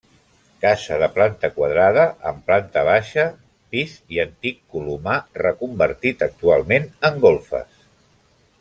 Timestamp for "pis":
3.75-3.93